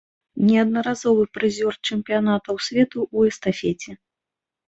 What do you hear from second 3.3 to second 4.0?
эстафеце.